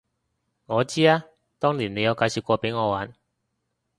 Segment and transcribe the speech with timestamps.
[0.65, 1.25] 我知啊，
[1.59, 3.13] 當年你有介紹過畀我玩